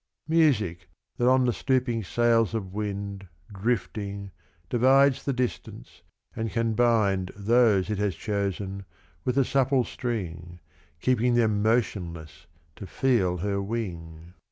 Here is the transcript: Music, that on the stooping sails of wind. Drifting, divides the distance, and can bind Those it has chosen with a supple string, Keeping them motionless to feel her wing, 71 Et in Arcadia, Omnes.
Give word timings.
Music, 0.27 0.89
that 1.17 1.27
on 1.29 1.45
the 1.45 1.53
stooping 1.53 2.03
sails 2.03 2.55
of 2.55 2.73
wind. 2.73 3.27
Drifting, 3.53 4.31
divides 4.67 5.23
the 5.25 5.31
distance, 5.31 6.01
and 6.35 6.49
can 6.49 6.73
bind 6.73 7.29
Those 7.35 7.87
it 7.91 7.99
has 7.99 8.15
chosen 8.15 8.85
with 9.23 9.37
a 9.37 9.45
supple 9.45 9.83
string, 9.83 10.59
Keeping 11.01 11.35
them 11.35 11.61
motionless 11.61 12.47
to 12.77 12.87
feel 12.87 13.37
her 13.45 13.61
wing, 13.61 13.77
71 13.77 13.83
Et 13.83 13.93
in 13.93 13.99
Arcadia, 13.99 14.25
Omnes. 14.25 14.33